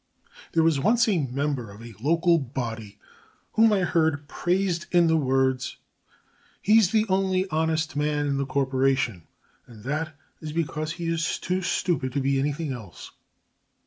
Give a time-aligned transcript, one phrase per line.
[0.53, 2.97] There was once a member of a local body
[3.51, 5.77] whom I heard praised in the words:
[6.59, 9.27] "He's the only honest man in the Corporation,
[9.67, 13.11] and that is because he is too stupid to be anything else."